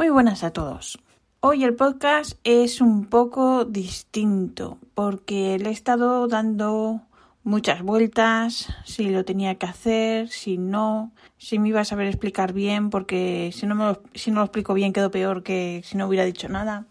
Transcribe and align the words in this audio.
Muy 0.00 0.08
buenas 0.08 0.44
a 0.44 0.50
todos. 0.50 0.98
Hoy 1.40 1.62
el 1.62 1.76
podcast 1.76 2.38
es 2.42 2.80
un 2.80 3.04
poco 3.04 3.66
distinto 3.66 4.78
porque 4.94 5.58
le 5.58 5.68
he 5.68 5.72
estado 5.72 6.26
dando 6.26 7.02
muchas 7.44 7.82
vueltas, 7.82 8.68
si 8.86 9.10
lo 9.10 9.26
tenía 9.26 9.56
que 9.56 9.66
hacer, 9.66 10.30
si 10.30 10.56
no, 10.56 11.12
si 11.36 11.58
me 11.58 11.68
iba 11.68 11.82
a 11.82 11.84
saber 11.84 12.06
explicar 12.06 12.54
bien, 12.54 12.88
porque 12.88 13.50
si 13.52 13.66
no, 13.66 13.74
me 13.74 13.84
lo, 13.84 14.02
si 14.14 14.30
no 14.30 14.38
lo 14.38 14.46
explico 14.46 14.72
bien 14.72 14.94
quedó 14.94 15.10
peor 15.10 15.42
que 15.42 15.82
si 15.84 15.98
no 15.98 16.06
hubiera 16.06 16.24
dicho 16.24 16.48
nada. 16.48 16.86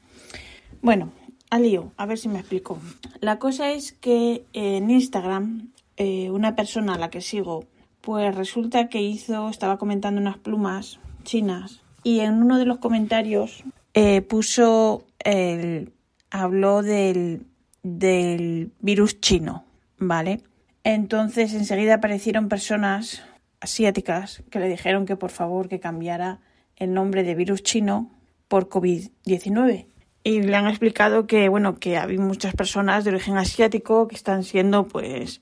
Bueno, 0.83 1.11
al 1.49 1.63
lío, 1.63 1.91
a 1.97 2.05
ver 2.05 2.19
si 2.19 2.29
me 2.29 2.37
explico. 2.37 2.77
La 3.21 3.39
cosa 3.39 3.71
es 3.71 3.91
que 3.91 4.45
en 4.53 4.87
Instagram 4.91 5.71
eh, 5.97 6.29
una 6.29 6.55
persona 6.55 6.93
a 6.93 6.99
la 6.99 7.09
que 7.09 7.21
sigo, 7.21 7.65
pues 8.01 8.35
resulta 8.35 8.87
que 8.87 9.01
hizo, 9.01 9.49
estaba 9.49 9.79
comentando 9.79 10.21
unas 10.21 10.37
plumas 10.37 10.99
chinas 11.23 11.81
y 12.03 12.19
en 12.21 12.41
uno 12.41 12.57
de 12.57 12.65
los 12.65 12.77
comentarios 12.79 13.63
eh, 13.93 14.21
puso 14.21 15.05
el 15.23 15.91
habló 16.31 16.81
del, 16.81 17.45
del 17.83 18.71
virus 18.79 19.19
chino, 19.19 19.65
¿vale? 19.97 20.41
Entonces 20.83 21.53
enseguida 21.53 21.95
aparecieron 21.95 22.49
personas 22.49 23.23
asiáticas 23.59 24.43
que 24.49 24.59
le 24.59 24.69
dijeron 24.69 25.05
que 25.05 25.15
por 25.15 25.31
favor 25.31 25.67
que 25.67 25.79
cambiara 25.79 26.39
el 26.77 26.93
nombre 26.93 27.23
de 27.23 27.35
virus 27.35 27.63
chino 27.63 28.09
por 28.47 28.69
COVID-19. 28.69 29.85
Y 30.23 30.41
le 30.41 30.55
han 30.55 30.67
explicado 30.67 31.27
que, 31.27 31.47
bueno, 31.49 31.79
que 31.79 31.97
hay 31.97 32.17
muchas 32.17 32.53
personas 32.53 33.03
de 33.03 33.11
origen 33.11 33.37
asiático 33.37 34.07
que 34.07 34.15
están 34.15 34.43
siendo, 34.43 34.87
pues, 34.87 35.41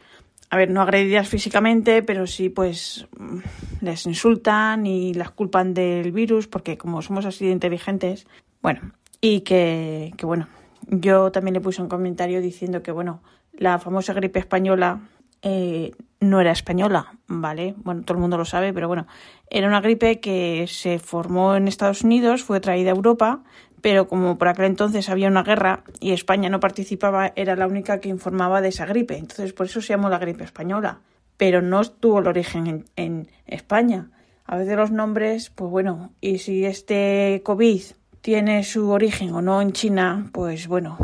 a 0.49 0.57
ver, 0.57 0.69
no 0.69 0.81
agredidas 0.81 1.27
físicamente, 1.27 2.03
pero 2.03 2.27
sí 2.27 2.49
pues 2.49 3.07
mm, 3.17 3.39
les 3.81 4.05
insultan 4.05 4.85
y 4.85 5.13
las 5.13 5.31
culpan 5.31 5.73
del 5.73 6.11
virus, 6.11 6.47
porque 6.47 6.77
como 6.77 7.01
somos 7.01 7.25
así 7.25 7.45
de 7.45 7.51
inteligentes, 7.51 8.27
bueno, 8.61 8.93
y 9.21 9.41
que, 9.41 10.13
que 10.17 10.25
bueno, 10.25 10.47
yo 10.87 11.31
también 11.31 11.53
le 11.53 11.61
puse 11.61 11.81
un 11.81 11.89
comentario 11.89 12.41
diciendo 12.41 12.81
que 12.81 12.91
bueno, 12.91 13.21
la 13.53 13.79
famosa 13.79 14.13
gripe 14.13 14.39
española 14.39 15.01
eh, 15.41 15.91
no 16.19 16.41
era 16.41 16.51
española, 16.51 17.13
¿vale? 17.27 17.75
Bueno, 17.77 18.01
todo 18.03 18.15
el 18.15 18.21
mundo 18.21 18.37
lo 18.37 18.45
sabe, 18.45 18.73
pero 18.73 18.87
bueno, 18.87 19.05
era 19.49 19.67
una 19.67 19.81
gripe 19.81 20.19
que 20.19 20.65
se 20.67 20.97
formó 20.97 21.55
en 21.55 21.67
Estados 21.67 22.03
Unidos, 22.03 22.43
fue 22.43 22.59
traída 22.59 22.91
a 22.91 22.95
Europa, 22.95 23.43
pero 23.81 24.07
como 24.07 24.37
por 24.37 24.47
aquel 24.47 24.65
entonces 24.65 25.09
había 25.09 25.27
una 25.27 25.43
guerra 25.43 25.83
y 25.99 26.11
España 26.11 26.49
no 26.49 26.59
participaba, 26.59 27.31
era 27.35 27.55
la 27.55 27.67
única 27.67 27.99
que 27.99 28.09
informaba 28.09 28.61
de 28.61 28.69
esa 28.69 28.85
gripe. 28.85 29.17
Entonces, 29.17 29.53
por 29.53 29.67
eso 29.67 29.81
se 29.81 29.89
llamó 29.89 30.09
la 30.09 30.19
gripe 30.19 30.43
española. 30.43 30.99
Pero 31.37 31.61
no 31.61 31.83
tuvo 31.83 32.19
el 32.19 32.27
origen 32.27 32.67
en, 32.67 32.85
en 32.95 33.27
España. 33.45 34.09
A 34.45 34.57
veces 34.57 34.75
los 34.75 34.91
nombres, 34.91 35.51
pues 35.51 35.69
bueno, 35.69 36.11
y 36.21 36.39
si 36.39 36.65
este 36.65 37.41
COVID 37.43 37.83
tiene 38.21 38.63
su 38.63 38.89
origen 38.89 39.33
o 39.33 39.41
no 39.41 39.61
en 39.61 39.73
China, 39.73 40.29
pues 40.31 40.67
bueno, 40.67 40.97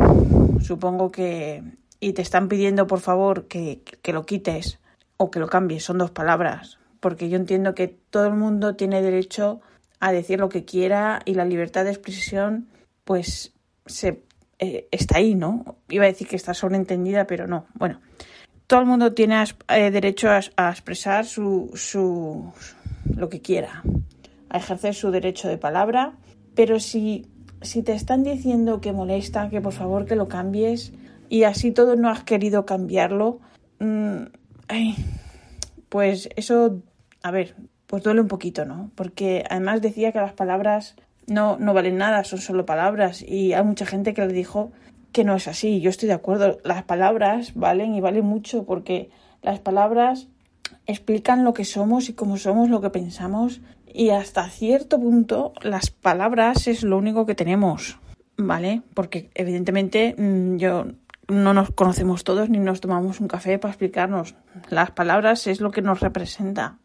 supongo 0.61 1.11
que... 1.11 1.63
Y 1.99 2.13
te 2.13 2.21
están 2.21 2.49
pidiendo, 2.49 2.85
por 2.87 2.99
favor, 2.99 3.47
que, 3.47 3.81
que 4.01 4.11
lo 4.11 4.25
quites 4.25 4.79
o 5.15 5.31
que 5.31 5.39
lo 5.39 5.47
cambies. 5.47 5.85
Son 5.85 5.97
dos 5.97 6.11
palabras. 6.11 6.79
Porque 6.99 7.29
yo 7.29 7.37
entiendo 7.37 7.75
que 7.75 7.87
todo 7.87 8.25
el 8.27 8.33
mundo 8.33 8.75
tiene 8.75 9.01
derecho 9.01 9.61
a 10.03 10.11
decir 10.11 10.37
lo 10.37 10.49
que 10.49 10.65
quiera 10.65 11.21
y 11.23 11.33
la 11.33 11.45
libertad 11.45 11.85
de 11.85 11.91
expresión 11.91 12.67
pues 13.05 13.53
se 13.85 14.23
eh, 14.59 14.89
está 14.91 15.19
ahí, 15.19 15.33
¿no? 15.33 15.77
Iba 15.87 16.03
a 16.03 16.07
decir 16.07 16.27
que 16.27 16.35
está 16.35 16.53
sobreentendida, 16.53 17.25
pero 17.25 17.47
no. 17.47 17.67
Bueno, 17.75 18.01
todo 18.67 18.81
el 18.81 18.85
mundo 18.85 19.13
tiene 19.13 19.41
eh, 19.69 19.91
derecho 19.91 20.29
a, 20.29 20.69
expresar 20.69 21.25
su, 21.25 21.71
su 21.75 22.51
lo 23.15 23.29
que 23.29 23.39
quiera, 23.39 23.81
a 24.49 24.57
ejercer 24.57 24.93
su 24.93 25.09
derecho 25.09 25.47
de 25.47 25.57
palabra, 25.57 26.17
pero 26.53 26.81
si, 26.81 27.25
si 27.61 27.81
te 27.81 27.93
están 27.93 28.23
diciendo 28.23 28.81
que 28.81 28.91
molesta, 28.91 29.49
que 29.49 29.61
por 29.61 29.71
favor 29.71 30.05
que 30.05 30.17
lo 30.17 30.27
cambies 30.27 30.91
y 31.29 31.43
así 31.43 31.71
todo 31.71 31.95
no 31.95 32.09
has 32.09 32.25
querido 32.25 32.65
cambiarlo, 32.65 33.39
ay, 34.67 34.95
pues 35.87 36.27
eso, 36.35 36.81
a 37.21 37.31
ver, 37.31 37.55
pues 37.93 38.01
duele 38.01 38.21
un 38.21 38.27
poquito, 38.27 38.65
¿no? 38.65 38.89
Porque 38.95 39.43
además 39.47 39.83
decía 39.83 40.11
que 40.11 40.17
las 40.17 40.33
palabras 40.33 40.95
no, 41.27 41.59
no 41.59 41.75
valen 41.75 41.97
nada, 41.97 42.23
son 42.23 42.39
solo 42.39 42.65
palabras. 42.65 43.21
Y 43.21 43.53
hay 43.53 43.63
mucha 43.63 43.85
gente 43.85 44.15
que 44.15 44.25
le 44.25 44.33
dijo 44.33 44.71
que 45.11 45.23
no 45.23 45.35
es 45.35 45.47
así. 45.47 45.79
Yo 45.79 45.91
estoy 45.91 46.07
de 46.07 46.15
acuerdo. 46.15 46.57
Las 46.63 46.81
palabras 46.81 47.53
valen 47.53 47.93
y 47.93 48.01
valen 48.01 48.25
mucho 48.25 48.63
porque 48.63 49.11
las 49.43 49.59
palabras 49.59 50.27
explican 50.87 51.43
lo 51.43 51.53
que 51.53 51.65
somos 51.65 52.09
y 52.09 52.13
cómo 52.13 52.37
somos, 52.37 52.67
lo 52.67 52.81
que 52.81 52.89
pensamos. 52.89 53.61
Y 53.85 54.09
hasta 54.09 54.49
cierto 54.49 54.99
punto 54.99 55.53
las 55.61 55.91
palabras 55.91 56.65
es 56.65 56.81
lo 56.81 56.97
único 56.97 57.27
que 57.27 57.35
tenemos, 57.35 57.99
¿vale? 58.37 58.81
Porque 58.95 59.29
evidentemente 59.35 60.15
mm, 60.17 60.57
yo 60.57 60.87
no 61.27 61.53
nos 61.53 61.69
conocemos 61.69 62.23
todos 62.23 62.49
ni 62.49 62.57
nos 62.57 62.81
tomamos 62.81 63.19
un 63.19 63.27
café 63.27 63.59
para 63.59 63.71
explicarnos. 63.71 64.33
Las 64.71 64.89
palabras 64.89 65.45
es 65.45 65.61
lo 65.61 65.69
que 65.69 65.83
nos 65.83 65.99
representa. 65.99 66.79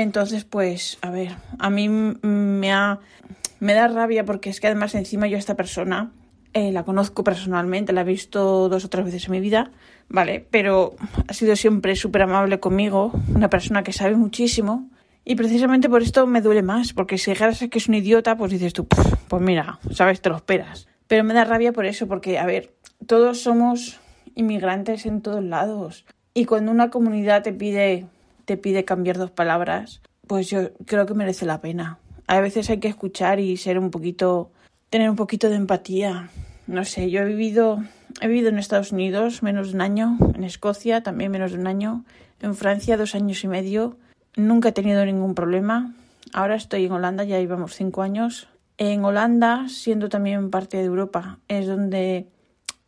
Entonces, 0.00 0.44
pues, 0.44 0.96
a 1.02 1.10
ver, 1.10 1.34
a 1.58 1.70
mí 1.70 1.88
me, 1.88 2.68
da 2.68 3.88
rabia 3.88 4.24
porque 4.24 4.48
es 4.48 4.60
que 4.60 4.68
además 4.68 4.94
encima 4.94 5.26
yo 5.26 5.34
a 5.34 5.40
esta 5.40 5.56
persona 5.56 6.12
eh, 6.52 6.70
la 6.70 6.84
conozco 6.84 7.24
personalmente, 7.24 7.92
la 7.92 8.02
he 8.02 8.04
visto 8.04 8.68
dos 8.68 8.84
o 8.84 8.88
tres 8.90 9.06
veces 9.06 9.24
en 9.24 9.32
mi 9.32 9.40
vida, 9.40 9.72
¿vale? 10.08 10.46
Pero 10.52 10.94
ha 11.26 11.32
sido 11.32 11.56
siempre 11.56 11.96
súper 11.96 12.22
amable 12.22 12.60
conmigo, 12.60 13.10
una 13.34 13.50
persona 13.50 13.82
que 13.82 13.92
sabe 13.92 14.14
muchísimo. 14.14 14.88
Y 15.24 15.34
precisamente 15.34 15.88
por 15.88 16.02
esto 16.02 16.28
me 16.28 16.42
duele 16.42 16.62
más, 16.62 16.92
porque 16.92 17.18
si 17.18 17.32
dijeras 17.32 17.58
que 17.68 17.78
es 17.78 17.88
un 17.88 17.96
idiota, 17.96 18.36
pues 18.36 18.52
dices 18.52 18.74
tú, 18.74 18.86
pues 18.86 19.42
mira, 19.42 19.80
sabes, 19.90 20.22
te 20.22 20.28
lo 20.28 20.36
esperas. 20.36 20.86
Pero 21.08 21.24
me 21.24 21.34
da 21.34 21.44
rabia 21.44 21.72
por 21.72 21.86
eso, 21.86 22.06
porque, 22.06 22.38
a 22.38 22.46
ver, 22.46 22.72
todos 23.08 23.40
somos 23.40 23.98
inmigrantes 24.36 25.06
en 25.06 25.22
todos 25.22 25.42
lados. 25.42 26.04
Y 26.34 26.44
cuando 26.44 26.70
una 26.70 26.88
comunidad 26.88 27.42
te 27.42 27.52
pide 27.52 28.06
te 28.48 28.56
pide 28.56 28.86
cambiar 28.86 29.18
dos 29.18 29.30
palabras, 29.30 30.00
pues 30.26 30.48
yo 30.48 30.72
creo 30.86 31.04
que 31.04 31.12
merece 31.12 31.44
la 31.44 31.60
pena. 31.60 31.98
A 32.26 32.40
veces 32.40 32.70
hay 32.70 32.80
que 32.80 32.88
escuchar 32.88 33.40
y 33.40 33.58
ser 33.58 33.78
un 33.78 33.90
poquito, 33.90 34.50
tener 34.88 35.10
un 35.10 35.16
poquito 35.16 35.50
de 35.50 35.56
empatía. 35.56 36.30
No 36.66 36.86
sé, 36.86 37.10
yo 37.10 37.20
he 37.20 37.24
vivido, 37.26 37.84
he 38.22 38.26
vivido 38.26 38.48
en 38.48 38.58
Estados 38.58 38.90
Unidos 38.90 39.42
menos 39.42 39.68
de 39.68 39.74
un 39.74 39.82
año, 39.82 40.16
en 40.34 40.44
Escocia 40.44 41.02
también 41.02 41.30
menos 41.30 41.52
de 41.52 41.58
un 41.58 41.66
año, 41.66 42.06
en 42.40 42.54
Francia 42.54 42.96
dos 42.96 43.14
años 43.14 43.44
y 43.44 43.48
medio. 43.48 43.98
Nunca 44.34 44.70
he 44.70 44.72
tenido 44.72 45.04
ningún 45.04 45.34
problema. 45.34 45.92
Ahora 46.32 46.54
estoy 46.54 46.86
en 46.86 46.92
Holanda, 46.92 47.24
ya 47.24 47.38
llevamos 47.38 47.74
cinco 47.74 48.00
años. 48.00 48.48
En 48.78 49.04
Holanda, 49.04 49.66
siendo 49.68 50.08
también 50.08 50.48
parte 50.48 50.78
de 50.78 50.84
Europa, 50.84 51.38
es 51.48 51.66
donde 51.66 52.28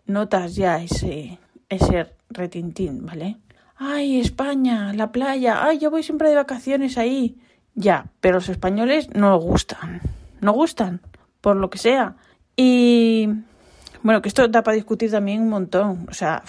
notas 0.07 0.55
ya 0.55 0.83
ese, 0.83 1.39
ese 1.69 2.07
retintín, 2.31 3.05
¿vale? 3.05 3.37
Ay, 3.81 4.21
España, 4.21 4.93
la 4.93 5.11
playa, 5.11 5.65
ay, 5.65 5.79
yo 5.79 5.91
voy 5.91 6.03
siempre 6.03 6.29
de 6.29 6.37
vacaciones 6.37 6.99
ahí. 6.99 7.39
Ya, 7.75 8.11
pero 8.21 8.37
los 8.37 8.49
españoles 8.51 9.09
no 9.15 9.37
gustan, 9.39 10.03
no 10.41 10.53
gustan, 10.53 11.01
por 11.41 11.57
lo 11.57 11.71
que 11.71 11.79
sea. 11.79 12.17
Y 12.57 13.29
bueno, 14.03 14.21
que 14.21 14.29
esto 14.29 14.47
da 14.49 14.63
para 14.63 14.75
discutir 14.75 15.11
también 15.11 15.41
un 15.41 15.49
montón. 15.49 16.07
O 16.11 16.15
sea, 16.15 16.43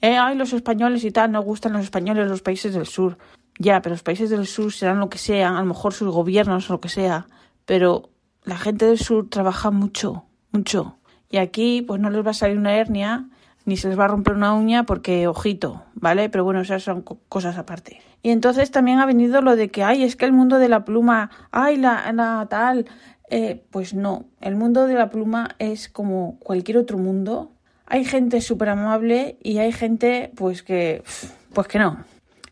eh, 0.00 0.16
ay, 0.16 0.36
los 0.36 0.52
españoles 0.52 1.04
y 1.04 1.10
tal, 1.10 1.32
no 1.32 1.42
gustan 1.42 1.72
los 1.72 1.82
españoles 1.82 2.28
los 2.28 2.42
países 2.42 2.72
del 2.74 2.86
sur. 2.86 3.18
Ya, 3.58 3.82
pero 3.82 3.94
los 3.94 4.04
países 4.04 4.30
del 4.30 4.46
sur 4.46 4.72
serán 4.72 5.00
lo 5.00 5.08
que 5.08 5.18
sean, 5.18 5.56
a 5.56 5.60
lo 5.60 5.66
mejor 5.66 5.94
sus 5.94 6.14
gobiernos 6.14 6.70
o 6.70 6.74
lo 6.74 6.80
que 6.80 6.88
sea. 6.88 7.26
Pero 7.64 8.10
la 8.44 8.56
gente 8.56 8.86
del 8.86 8.98
sur 8.98 9.28
trabaja 9.28 9.72
mucho, 9.72 10.26
mucho. 10.52 10.98
Y 11.28 11.38
aquí, 11.38 11.82
pues 11.82 12.00
no 12.00 12.08
les 12.08 12.24
va 12.24 12.30
a 12.30 12.34
salir 12.34 12.56
una 12.56 12.76
hernia 12.76 13.30
ni 13.66 13.76
se 13.76 13.88
les 13.88 13.98
va 13.98 14.04
a 14.04 14.08
romper 14.08 14.34
una 14.34 14.54
uña 14.54 14.86
porque 14.86 15.26
ojito, 15.26 15.82
¿vale? 15.94 16.30
Pero 16.30 16.44
bueno, 16.44 16.60
esas 16.60 16.84
son 16.84 17.02
cosas 17.02 17.58
aparte. 17.58 18.00
Y 18.22 18.30
entonces 18.30 18.70
también 18.70 19.00
ha 19.00 19.06
venido 19.06 19.42
lo 19.42 19.56
de 19.56 19.68
que, 19.70 19.82
ay, 19.82 20.04
es 20.04 20.16
que 20.16 20.24
el 20.24 20.32
mundo 20.32 20.58
de 20.58 20.68
la 20.68 20.84
pluma, 20.84 21.30
ay, 21.50 21.76
la, 21.76 22.10
la 22.12 22.46
tal, 22.48 22.86
eh, 23.28 23.64
pues 23.70 23.92
no, 23.92 24.24
el 24.40 24.54
mundo 24.54 24.86
de 24.86 24.94
la 24.94 25.10
pluma 25.10 25.56
es 25.58 25.88
como 25.88 26.38
cualquier 26.38 26.78
otro 26.78 26.96
mundo. 26.96 27.50
Hay 27.86 28.04
gente 28.04 28.40
súper 28.40 28.68
amable 28.68 29.36
y 29.42 29.58
hay 29.58 29.72
gente, 29.72 30.32
pues 30.36 30.62
que, 30.62 31.02
pues 31.52 31.66
que 31.66 31.80
no. 31.80 32.04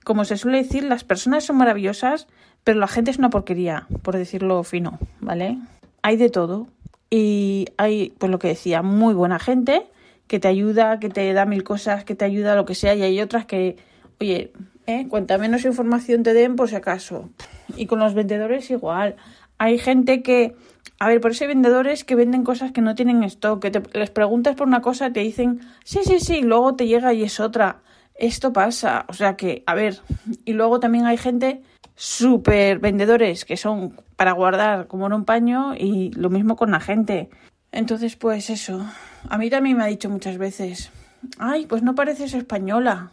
Como 0.05 0.25
se 0.25 0.37
suele 0.37 0.59
decir, 0.59 0.85
las 0.85 1.05
personas 1.05 1.45
son 1.45 1.57
maravillosas, 1.57 2.27
pero 2.65 2.79
la 2.81 2.89
gente 2.89 3.13
es 3.13 3.19
una 3.19 3.31
porquería, 3.31 3.87
por 4.03 4.17
decirlo 4.17 4.65
fino, 4.65 4.99
¿vale? 5.21 5.59
Hay 6.03 6.17
de 6.17 6.29
todo. 6.29 6.67
Y 7.09 7.67
hay, 7.77 8.13
pues 8.19 8.33
lo 8.33 8.41
que 8.41 8.49
decía, 8.49 8.83
muy 8.83 9.15
buena 9.15 9.39
gente 9.39 9.87
que 10.27 10.41
te 10.41 10.49
ayuda, 10.49 10.99
que 11.01 11.09
te 11.09 11.33
da 11.33 11.45
mil 11.45 11.65
cosas, 11.65 12.05
que 12.05 12.15
te 12.15 12.25
ayuda 12.25 12.57
lo 12.57 12.65
que 12.65 12.75
sea, 12.75 12.95
y 12.95 13.03
hay 13.03 13.21
otras 13.21 13.47
que, 13.47 13.77
oye, 14.21 14.53
¿eh? 14.87 15.07
cuanta 15.09 15.39
menos 15.39 15.65
información 15.65 16.23
te 16.23 16.35
den, 16.35 16.57
por 16.57 16.69
si 16.69 16.77
acaso. 16.77 17.31
Y 17.77 17.87
con 17.87 17.99
los 17.99 18.15
vendedores 18.15 18.71
igual. 18.71 19.17
Hay 19.59 19.79
gente 19.79 20.23
que, 20.23 20.55
a 20.99 21.09
ver, 21.09 21.21
por 21.21 21.33
eso 21.33 21.45
hay 21.45 21.49
vendedores 21.49 22.05
que 22.05 22.15
venden 22.15 22.45
cosas 22.45 22.73
que 22.73 22.81
no 22.81 22.95
tienen 22.95 23.23
stock, 23.25 23.61
que 23.61 23.71
te, 23.71 23.83
les 23.99 24.11
preguntas 24.11 24.57
por 24.57 24.67
una 24.67 24.83
cosa, 24.83 25.13
te 25.13 25.21
dicen, 25.21 25.61
sí, 25.85 26.01
sí, 26.05 26.21
sí, 26.21 26.39
y 26.39 26.43
luego 26.43 26.75
te 26.75 26.87
llega 26.87 27.13
y 27.13 27.23
es 27.23 27.41
otra. 27.41 27.83
Esto 28.15 28.53
pasa, 28.53 29.07
o 29.09 29.13
sea 29.13 29.37
que, 29.37 29.65
a 29.67 29.75
ver, 29.75 30.01
y 30.45 30.53
luego 30.53 30.81
también 30.81 31.07
hay 31.07 31.17
gente 31.17 31.63
súper 31.97 32.79
vendedores 32.79 33.45
que 33.45 33.57
son 33.57 33.97
para 34.17 34.33
guardar 34.33 34.87
como 34.87 35.07
en 35.07 35.13
un 35.13 35.25
paño 35.25 35.75
y 35.75 36.11
lo 36.13 36.31
mismo 36.31 36.57
con 36.57 36.71
la 36.71 36.81
gente. 36.81 37.29
Entonces, 37.73 38.17
pues 38.17 38.51
eso. 38.51 38.87
A 39.29 39.39
mí 39.39 39.51
también 39.51 39.77
me 39.77 39.85
ha 39.85 39.87
dicho 39.87 40.11
muchas 40.11 40.39
veces, 40.39 40.91
ay, 41.39 41.67
pues 41.67 41.83
no 41.83 41.95
pareces 41.95 42.35
española. 42.35 43.11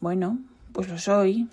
Bueno, 0.00 0.38
pues 0.72 0.88
lo 0.88 0.98
soy. 0.98 1.48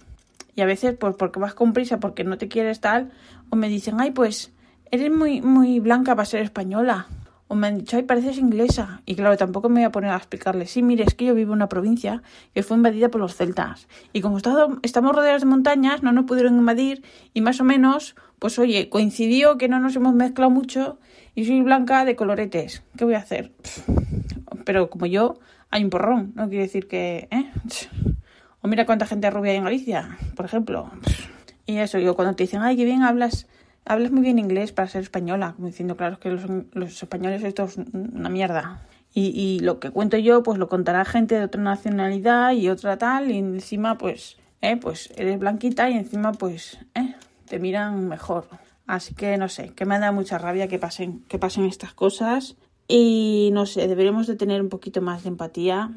Y 0.56 0.62
a 0.62 0.66
veces, 0.66 0.96
pues 0.98 1.16
porque 1.16 1.40
vas 1.40 1.54
con 1.54 1.74
prisa, 1.74 2.00
porque 2.00 2.24
no 2.24 2.38
te 2.38 2.48
quieres 2.48 2.80
tal, 2.80 3.12
o 3.50 3.56
me 3.56 3.68
dicen, 3.68 4.00
ay, 4.00 4.12
pues 4.12 4.52
eres 4.92 5.12
muy, 5.12 5.42
muy 5.42 5.80
blanca 5.80 6.16
para 6.16 6.26
ser 6.26 6.42
española. 6.42 7.08
O 7.48 7.56
me 7.56 7.68
han 7.68 7.78
dicho, 7.78 7.96
ay, 7.96 8.04
pareces 8.04 8.38
inglesa. 8.38 9.02
Y 9.06 9.16
claro, 9.16 9.38
tampoco 9.38 9.70
me 9.70 9.82
voy 9.82 9.84
a 9.84 9.92
poner 9.92 10.12
a 10.12 10.18
explicarle, 10.18 10.66
sí, 10.66 10.82
mire, 10.82 11.04
es 11.04 11.14
que 11.14 11.26
yo 11.26 11.36
vivo 11.36 11.52
en 11.52 11.58
una 11.58 11.70
provincia 11.70 12.24
que 12.54 12.64
fue 12.64 12.78
invadida 12.78 13.10
por 13.10 13.22
los 13.22 13.36
celtas. 13.36 13.88
Y 14.14 14.22
como 14.22 14.38
estamos 14.38 15.16
rodeados 15.16 15.42
de 15.42 15.48
montañas, 15.48 16.02
no 16.02 16.12
nos 16.12 16.26
pudieron 16.26 16.58
invadir 16.58 17.04
y 17.34 17.42
más 17.42 17.62
o 17.62 17.64
menos, 17.64 18.16
pues 18.40 18.58
oye, 18.58 18.90
coincidió 18.90 19.58
que 19.58 19.68
no 19.68 19.80
nos 19.80 19.96
hemos 19.96 20.16
mezclado 20.16 20.50
mucho 20.50 20.98
y 21.36 21.46
soy 21.46 21.62
blanca 21.62 22.04
de 22.04 22.16
coloretes. 22.16 22.84
¿Qué 22.98 23.06
voy 23.06 23.14
a 23.14 23.20
hacer? 23.20 23.52
Pero 24.64 24.90
como 24.90 25.06
yo, 25.06 25.38
hay 25.70 25.84
un 25.84 25.92
porrón. 25.92 26.34
No 26.36 26.50
quiere 26.50 26.64
decir 26.64 26.88
que... 26.88 27.28
¿eh? 27.30 27.52
O 28.62 28.68
mira 28.68 28.88
cuánta 28.88 29.06
gente 29.06 29.30
rubia 29.30 29.52
hay 29.52 29.58
en 29.58 29.66
Galicia, 29.66 30.18
por 30.36 30.46
ejemplo. 30.46 30.90
Y 31.68 31.78
eso, 31.78 32.00
yo 32.00 32.16
cuando 32.16 32.36
te 32.36 32.44
dicen, 32.44 32.62
ay, 32.62 32.76
qué 32.76 32.86
bien 32.86 33.04
hablas 33.04 33.48
hablas 33.86 34.12
muy 34.12 34.22
bien 34.22 34.40
inglés 34.40 34.72
para 34.72 34.88
ser 34.88 35.04
española, 35.04 35.54
como 35.56 35.68
diciendo, 35.68 35.96
claro, 35.96 36.20
que 36.20 36.30
los, 36.30 36.44
los 36.74 37.02
españoles 37.02 37.44
esto 37.44 37.64
es 37.64 37.78
una 37.78 38.30
mierda. 38.30 38.86
Y, 39.14 39.28
y, 39.28 39.60
lo 39.62 39.80
que 39.80 39.92
cuento 39.92 40.18
yo, 40.18 40.44
pues 40.44 40.60
lo 40.60 40.68
contará 40.68 41.06
gente 41.06 41.36
de 41.36 41.46
otra 41.46 41.62
nacionalidad 41.62 42.52
y 42.52 42.68
otra 42.68 42.98
tal, 42.98 43.32
y 43.32 43.38
encima, 43.38 43.98
pues, 43.98 44.38
eh, 44.62 44.76
pues 44.76 45.10
eres 45.16 45.40
blanquita 45.40 45.90
y 45.90 45.94
encima, 45.94 46.34
pues, 46.34 46.78
eh, 46.96 47.16
te 47.48 47.60
miran 47.60 48.10
mejor. 48.10 48.48
Así 48.88 49.16
que 49.16 49.38
no 49.38 49.50
sé, 49.50 49.70
que 49.70 49.86
me 49.86 50.00
da 50.00 50.12
mucha 50.12 50.38
rabia 50.38 50.68
que 50.68 50.80
pasen, 50.80 51.22
que 51.28 51.40
pasen 51.40 51.66
estas 51.66 51.94
cosas. 51.94 52.56
Y 52.88 53.50
no 53.54 53.66
sé, 53.66 53.88
deberíamos 53.88 54.28
de 54.28 54.36
tener 54.36 54.62
un 54.62 54.70
poquito 54.70 55.02
más 55.02 55.24
de 55.24 55.30
empatía. 55.30 55.92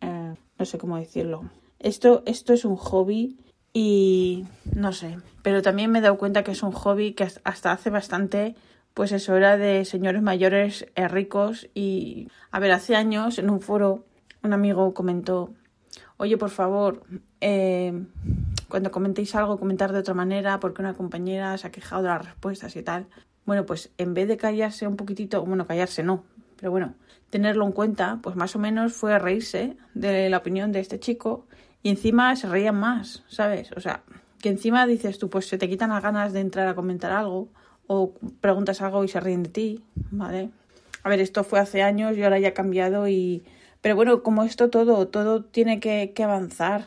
Eh, 0.00 0.34
no 0.58 0.64
sé 0.64 0.78
cómo 0.78 0.96
decirlo. 0.96 1.50
Esto, 1.78 2.22
esto 2.26 2.52
es 2.52 2.64
un 2.64 2.76
hobby 2.76 3.36
y 3.72 4.44
no 4.74 4.92
sé, 4.92 5.18
pero 5.42 5.62
también 5.62 5.90
me 5.90 5.98
he 5.98 6.02
dado 6.02 6.18
cuenta 6.18 6.44
que 6.44 6.52
es 6.52 6.62
un 6.62 6.72
hobby 6.72 7.12
que 7.14 7.28
hasta 7.44 7.72
hace 7.72 7.90
bastante, 7.90 8.54
pues 8.94 9.12
eso 9.12 9.36
era 9.36 9.56
de 9.56 9.84
señores 9.84 10.22
mayores 10.22 10.86
eh, 10.94 11.08
ricos 11.08 11.68
y, 11.74 12.28
a 12.50 12.60
ver, 12.60 12.72
hace 12.72 12.96
años 12.96 13.38
en 13.38 13.50
un 13.50 13.60
foro 13.60 14.04
un 14.42 14.52
amigo 14.52 14.92
comentó, 14.92 15.52
oye, 16.16 16.36
por 16.36 16.50
favor, 16.50 17.04
eh, 17.40 18.04
cuando 18.68 18.90
comentéis 18.90 19.34
algo, 19.34 19.58
comentar 19.58 19.92
de 19.92 20.00
otra 20.00 20.14
manera, 20.14 20.58
porque 20.60 20.82
una 20.82 20.94
compañera 20.94 21.56
se 21.58 21.68
ha 21.68 21.70
quejado 21.70 22.02
de 22.02 22.08
las 22.08 22.24
respuestas 22.24 22.74
y 22.76 22.82
tal. 22.82 23.06
Bueno, 23.44 23.66
pues 23.66 23.90
en 23.98 24.14
vez 24.14 24.28
de 24.28 24.36
callarse 24.36 24.86
un 24.86 24.96
poquitito, 24.96 25.44
bueno, 25.44 25.66
callarse 25.66 26.02
no, 26.02 26.24
pero 26.56 26.70
bueno, 26.70 26.94
tenerlo 27.30 27.66
en 27.66 27.72
cuenta, 27.72 28.18
pues 28.22 28.36
más 28.36 28.54
o 28.56 28.58
menos 28.58 28.92
fue 28.92 29.14
a 29.14 29.18
reírse 29.18 29.76
de 29.94 30.28
la 30.28 30.38
opinión 30.38 30.72
de 30.72 30.80
este 30.80 30.98
chico 31.00 31.46
y 31.82 31.90
encima 31.90 32.34
se 32.36 32.48
reían 32.48 32.76
más, 32.76 33.24
¿sabes? 33.28 33.72
O 33.72 33.80
sea, 33.80 34.02
que 34.40 34.48
encima 34.48 34.86
dices 34.86 35.18
tú, 35.18 35.28
pues 35.28 35.48
se 35.48 35.58
te 35.58 35.68
quitan 35.68 35.90
las 35.90 36.02
ganas 36.02 36.32
de 36.32 36.40
entrar 36.40 36.68
a 36.68 36.74
comentar 36.74 37.12
algo 37.12 37.48
o 37.86 38.14
preguntas 38.40 38.80
algo 38.80 39.04
y 39.04 39.08
se 39.08 39.20
ríen 39.20 39.42
de 39.42 39.50
ti, 39.50 39.84
¿vale? 40.10 40.50
A 41.02 41.08
ver, 41.08 41.20
esto 41.20 41.42
fue 41.44 41.58
hace 41.58 41.82
años 41.82 42.16
y 42.16 42.22
ahora 42.22 42.38
ya 42.38 42.48
ha 42.48 42.54
cambiado 42.54 43.08
y... 43.08 43.44
Pero 43.80 43.96
bueno, 43.96 44.22
como 44.22 44.44
esto 44.44 44.70
todo, 44.70 45.08
todo 45.08 45.44
tiene 45.44 45.80
que, 45.80 46.12
avanzar. 46.22 46.86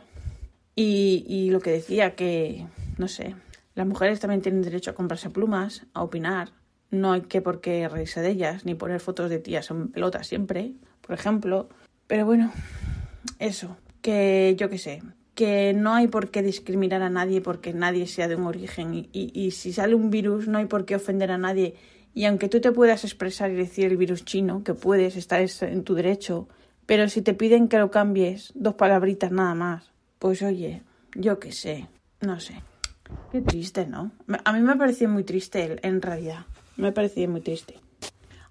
Y, 0.75 1.25
y 1.27 1.49
lo 1.49 1.59
que 1.59 1.71
decía, 1.71 2.15
que, 2.15 2.65
no 2.97 3.09
sé, 3.09 3.35
las 3.75 3.85
mujeres 3.85 4.21
también 4.21 4.41
tienen 4.41 4.61
derecho 4.61 4.91
a 4.91 4.95
comprarse 4.95 5.29
plumas, 5.29 5.85
a 5.93 6.03
opinar. 6.03 6.51
No 6.91 7.11
hay 7.11 7.21
que 7.21 7.41
por 7.41 7.59
qué 7.59 7.89
reírse 7.89 8.21
de 8.21 8.29
ellas, 8.29 8.63
ni 8.63 8.75
poner 8.75 9.01
fotos 9.01 9.29
de 9.29 9.39
tías 9.39 9.69
en 9.71 9.89
pelotas 9.89 10.27
siempre, 10.27 10.71
por 11.01 11.15
ejemplo. 11.15 11.67
Pero 12.07 12.25
bueno, 12.25 12.53
eso 13.39 13.75
que 14.05 14.55
yo 14.55 14.69
qué 14.69 14.77
sé, 14.77 15.01
que 15.33 15.73
no 15.73 15.95
hay 15.95 16.07
por 16.07 16.29
qué 16.29 16.43
discriminar 16.43 17.01
a 17.01 17.09
nadie 17.09 17.41
porque 17.41 17.73
nadie 17.73 18.05
sea 18.05 18.27
de 18.27 18.35
un 18.35 18.45
origen 18.45 18.93
y, 18.93 19.09
y, 19.11 19.49
si 19.49 19.73
sale 19.73 19.95
un 19.95 20.11
virus 20.11 20.47
no 20.47 20.59
hay 20.59 20.67
por 20.67 20.85
qué 20.85 20.95
ofender 20.95 21.31
a 21.31 21.39
nadie 21.39 21.73
y 22.13 22.25
aunque 22.25 22.47
tú 22.47 22.61
te 22.61 22.71
puedas 22.71 23.03
expresar 23.03 23.49
y 23.49 23.55
decir 23.55 23.85
el 23.87 23.97
virus 23.97 24.23
chino, 24.23 24.63
que 24.63 24.75
puedes 24.75 25.15
estar 25.15 25.43
en 25.61 25.83
tu 25.83 25.95
derecho, 25.95 26.47
pero 26.85 27.09
si 27.09 27.23
te 27.23 27.33
piden 27.33 27.67
que 27.67 27.79
lo 27.79 27.89
cambies 27.89 28.51
dos 28.53 28.75
palabritas 28.75 29.31
nada 29.31 29.55
más, 29.55 29.91
pues 30.19 30.43
oye, 30.43 30.83
yo 31.15 31.39
qué 31.39 31.51
sé, 31.51 31.87
no 32.21 32.39
sé. 32.39 32.61
Qué 33.31 33.41
triste, 33.41 33.87
¿no? 33.87 34.11
A 34.43 34.53
mí 34.53 34.59
me 34.59 34.75
parecía 34.75 35.07
muy 35.07 35.23
triste 35.23 35.77
en 35.81 35.99
realidad. 35.99 36.45
Me 36.77 36.91
parecía 36.91 37.27
muy 37.27 37.41
triste. 37.41 37.79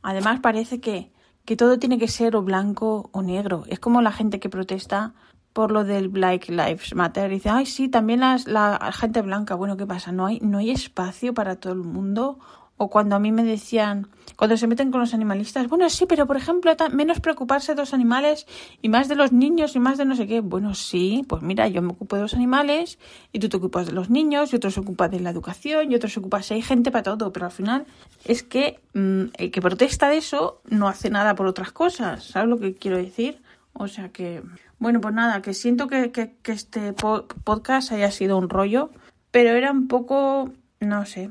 Además 0.03 0.41
parece 0.41 0.81
que, 0.81 1.13
que 1.45 1.57
todo 1.57 1.79
tiene 1.79 1.99
que 1.99 2.09
ser 2.09 2.35
o 2.35 2.43
blanco 2.43 3.09
o 3.13 3.23
negro. 3.23 3.63
Es 3.69 3.79
como 3.79 4.03
la 4.03 4.11
gente 4.11 4.41
que 4.41 4.49
protesta 4.49 5.15
por 5.55 5.71
lo 5.71 5.85
del 5.85 6.09
Black 6.09 6.49
Lives 6.49 6.95
Matter. 6.95 7.31
dice, 7.31 7.49
ay, 7.49 7.65
sí, 7.65 7.89
también 7.89 8.21
las, 8.21 8.47
la 8.47 8.91
gente 8.93 9.23
blanca. 9.23 9.55
Bueno, 9.55 9.77
¿qué 9.77 9.87
pasa? 9.87 10.11
¿No 10.13 10.27
hay, 10.27 10.41
¿No 10.41 10.59
hay 10.59 10.73
espacio 10.73 11.33
para 11.33 11.57
todo 11.57 11.73
el 11.73 11.79
mundo? 11.79 12.41
O 12.77 12.91
cuando 12.91 13.15
a 13.15 13.21
mí 13.21 13.31
me 13.31 13.45
decían, 13.45 14.09
cuando 14.37 14.57
se 14.57 14.67
meten 14.67 14.91
con 14.91 15.01
los 15.01 15.15
animalistas, 15.15 15.69
bueno, 15.69 15.89
sí, 15.89 16.07
pero 16.07 16.27
por 16.27 16.37
ejemplo, 16.37 16.75
menos 16.91 17.21
preocuparse 17.21 17.73
de 17.73 17.81
los 17.81 17.95
animales 17.95 18.49
y 18.83 18.89
más 18.89 19.07
de 19.07 19.15
los 19.15 19.31
niños 19.31 19.77
y 19.77 19.79
más 19.79 19.97
de 19.97 20.05
no 20.05 20.17
sé 20.17 20.27
qué. 20.27 20.41
Bueno, 20.41 20.75
sí, 20.75 21.25
pues 21.29 21.41
mira, 21.41 21.69
yo 21.69 21.83
me 21.83 21.93
ocupo 21.93 22.17
de 22.17 22.23
los 22.23 22.35
animales 22.35 22.99
y 23.31 23.39
tú 23.39 23.49
te 23.49 23.59
ocupas 23.59 23.87
de 23.87 23.93
los 23.93 24.11
niños 24.11 24.53
y 24.53 24.57
otro 24.57 24.73
se 24.73 24.81
ocupa 24.81 25.09
de 25.09 25.21
la 25.21 25.31
educación 25.31 25.93
y 25.93 25.95
otro 25.95 26.09
se 26.09 26.19
ocupa, 26.19 26.43
si 26.43 26.55
hay 26.55 26.63
gente 26.63 26.91
para 26.91 27.05
todo, 27.05 27.33
pero 27.33 27.47
al 27.47 27.53
final 27.53 27.87
es 28.25 28.43
que 28.43 28.81
mm, 28.93 29.27
el 29.39 29.53
que 29.53 29.63
protesta 29.63 30.09
de 30.09 30.17
eso 30.17 30.61
no 30.69 30.89
hace 30.89 31.11
nada 31.11 31.37
por 31.37 31.47
otras 31.47 31.71
cosas, 31.71 32.25
¿sabes 32.25 32.49
lo 32.49 32.59
que 32.59 32.75
quiero 32.75 32.97
decir? 32.97 33.41
O 33.73 33.89
sea 33.89 34.09
que, 34.11 34.43
bueno, 34.85 35.01
pues 35.01 35.15
nada, 35.15 35.41
que 35.41 35.55
siento 35.55 35.89
que, 35.89 36.13
que, 36.13 36.37
este 36.45 36.93
podcast 36.93 37.91
haya 37.91 38.11
sido 38.11 38.37
un 38.37 38.51
rollo, 38.51 38.91
pero 39.31 39.53
era 39.53 39.73
un 39.73 39.89
poco, 39.89 40.53
no 40.79 41.07
sé, 41.07 41.31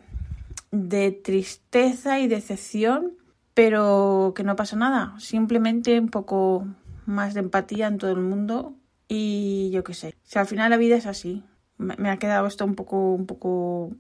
de 0.72 1.12
tristeza 1.12 2.20
y 2.20 2.28
decepción, 2.28 3.14
pero 3.54 4.34
que 4.36 4.44
no 4.44 4.56
pasa 4.56 4.76
nada, 4.76 5.14
simplemente 5.20 6.00
un 6.00 6.10
poco 6.10 6.66
más 7.06 7.36
de 7.36 7.42
empatía 7.42 7.86
en 7.86 8.00
todo 8.00 8.10
el 8.10 8.22
mundo 8.22 8.74
y 9.08 9.70
yo 9.72 9.84
qué 9.84 9.94
sé, 9.94 10.16
si 10.24 10.40
al 10.40 10.48
final 10.48 10.72
la 10.72 10.78
vida 10.78 10.96
es 10.96 11.06
así, 11.06 11.44
me, 11.78 12.10
ha 12.10 12.18
quedado 12.18 12.48
esto 12.48 12.66
un 12.66 12.74
poco, 12.74 13.14
un 13.14 13.28
poco, 13.28 13.92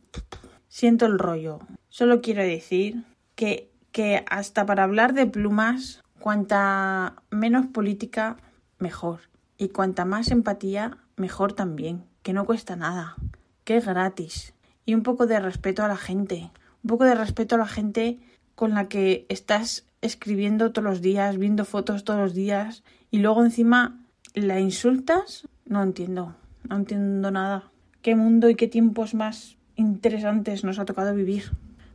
siento 0.68 1.06
el 1.06 1.20
rollo. 1.20 1.60
Solo 1.90 2.22
quiero 2.22 2.42
decir 2.42 3.04
que, 3.36 3.70
que 3.92 4.26
hasta 4.28 4.66
para 4.66 4.84
hablar 4.84 5.14
de 5.14 5.28
plumas 5.28 6.04
Cuanta 6.24 7.22
menos 7.32 7.66
política, 7.66 8.38
mejor. 8.80 9.33
Y 9.58 9.70
cuanta 9.70 10.06
más 10.06 10.32
empatía, 10.32 10.98
mejor 11.16 11.54
también. 11.54 12.06
Que 12.22 12.34
no 12.34 12.46
cuesta 12.46 12.76
nada. 12.76 13.16
Que 13.64 13.78
es 13.78 13.86
gratis. 13.86 14.54
Y 14.86 14.94
un 14.94 15.04
poco 15.04 15.28
de 15.28 15.40
respeto 15.40 15.84
a 15.84 15.88
la 15.88 15.98
gente. 15.98 16.52
Un 16.84 16.88
poco 16.88 17.06
de 17.06 17.16
respeto 17.16 17.56
a 17.56 17.60
la 17.60 17.68
gente 17.68 18.20
con 18.56 18.74
la 18.74 18.88
que 18.88 19.26
estás 19.30 19.86
escribiendo 20.02 20.72
todos 20.72 20.84
los 20.84 21.02
días, 21.02 21.38
viendo 21.38 21.66
fotos 21.66 22.04
todos 22.04 22.20
los 22.20 22.34
días. 22.34 22.84
Y 23.12 23.20
luego 23.20 23.44
encima 23.44 24.00
la 24.34 24.60
insultas. 24.60 25.48
No 25.66 25.82
entiendo. 25.84 26.36
No 26.68 26.78
entiendo 26.78 27.32
nada. 27.32 27.72
Qué 28.02 28.16
mundo 28.16 28.50
y 28.50 28.56
qué 28.56 28.68
tiempos 28.68 29.14
más 29.14 29.58
interesantes 29.76 30.64
nos 30.64 30.80
ha 30.80 30.86
tocado 30.86 31.14
vivir. 31.14 31.52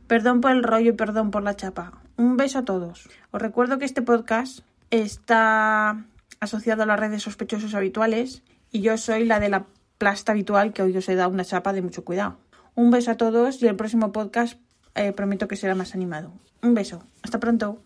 Perdón 0.07 0.41
por 0.41 0.51
el 0.51 0.63
rollo 0.63 0.89
y 0.89 0.95
perdón 0.95 1.29
por 1.29 1.43
la 1.43 1.55
chapa. 1.55 2.01
Un 2.17 2.35
beso 2.35 2.59
a 2.59 2.65
todos. 2.65 3.07
Os 3.31 3.41
recuerdo 3.41 3.77
que 3.77 3.85
este 3.85 4.01
podcast 4.01 4.61
está 4.89 6.05
asociado 6.39 6.83
a 6.83 6.85
las 6.85 6.99
redes 6.99 7.23
sospechosos 7.23 7.75
habituales 7.75 8.43
y 8.71 8.81
yo 8.81 8.97
soy 8.97 9.25
la 9.25 9.39
de 9.39 9.49
la 9.49 9.65
plasta 9.97 10.31
habitual 10.31 10.73
que 10.73 10.81
hoy 10.81 10.95
os 10.95 11.09
he 11.09 11.15
dado 11.15 11.29
una 11.29 11.45
chapa 11.45 11.73
de 11.73 11.81
mucho 11.81 12.03
cuidado. 12.03 12.37
Un 12.75 12.91
beso 12.91 13.11
a 13.11 13.17
todos 13.17 13.61
y 13.61 13.67
el 13.67 13.75
próximo 13.75 14.11
podcast 14.11 14.59
eh, 14.95 15.11
prometo 15.11 15.47
que 15.47 15.55
será 15.55 15.75
más 15.75 15.93
animado. 15.93 16.31
Un 16.61 16.73
beso. 16.73 17.03
Hasta 17.21 17.39
pronto. 17.39 17.81